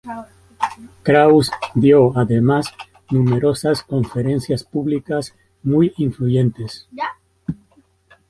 Kraus 1.03 1.51
dio 1.75 2.17
además 2.17 2.65
numerosas 3.11 3.83
conferencias 3.83 4.63
públicas 4.63 5.35
muy 5.61 5.93
influyentes. 5.95 6.89